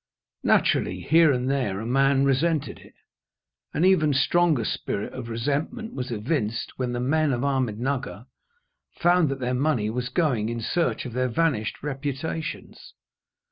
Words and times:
Naturally, 0.43 1.01
here 1.01 1.31
and 1.31 1.47
there, 1.47 1.79
a 1.79 1.85
man 1.85 2.25
resented 2.25 2.79
it. 2.79 2.95
An 3.71 3.85
even 3.85 4.15
stronger 4.15 4.65
spirit 4.65 5.13
of 5.13 5.29
resentment 5.29 5.93
was 5.93 6.09
evinced 6.09 6.71
when 6.79 6.91
the 6.93 6.99
men 6.99 7.31
of 7.31 7.41
Ahmednugger 7.41 8.25
found 8.97 9.29
that 9.29 9.37
their 9.39 9.53
money 9.53 9.91
was 9.91 10.09
going 10.09 10.49
in 10.49 10.59
search 10.59 11.05
of 11.05 11.13
their 11.13 11.27
vanished 11.29 11.83
reputations. 11.83 12.95